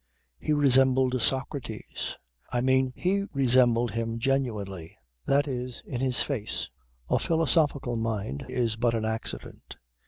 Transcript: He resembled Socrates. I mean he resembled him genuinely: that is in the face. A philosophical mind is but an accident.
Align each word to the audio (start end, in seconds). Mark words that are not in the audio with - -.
He 0.39 0.51
resembled 0.51 1.21
Socrates. 1.21 2.17
I 2.51 2.61
mean 2.61 2.91
he 2.95 3.25
resembled 3.33 3.91
him 3.91 4.17
genuinely: 4.17 4.97
that 5.27 5.47
is 5.47 5.83
in 5.85 5.99
the 6.03 6.11
face. 6.11 6.71
A 7.07 7.19
philosophical 7.19 7.95
mind 7.97 8.43
is 8.49 8.77
but 8.77 8.95
an 8.95 9.05
accident. 9.05 9.77